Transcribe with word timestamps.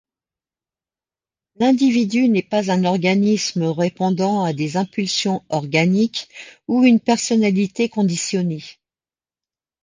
L'individu 1.57 2.27
n’est 2.27 2.41
pas 2.41 2.71
un 2.71 2.85
organisme 2.85 3.65
répondant 3.65 4.43
à 4.43 4.51
des 4.51 4.75
impulsions 4.75 5.45
organiques 5.49 6.27
ou 6.67 6.83
une 6.83 6.99
personnalité 6.99 7.87
conditionnée. 7.87 8.63